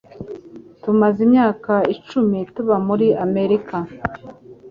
Tumaze 0.81 1.19
imyaka 1.27 1.73
icumi 1.95 2.37
tuba 2.53 2.75
muri 2.87 3.07
Amerika. 3.25 3.75